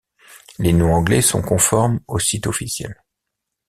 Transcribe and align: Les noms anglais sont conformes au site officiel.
Les 0.57 0.73
noms 0.73 0.95
anglais 0.95 1.21
sont 1.21 1.43
conformes 1.43 1.99
au 2.07 2.17
site 2.17 2.47
officiel. 2.47 3.03